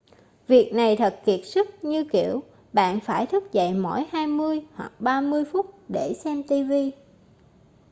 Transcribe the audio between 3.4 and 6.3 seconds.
dậy mỗi hai mươi hoặc ba mươi phút để